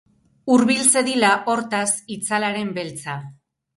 [0.53, 3.19] Hurbil zedila, hortaz, itzalaren beltza!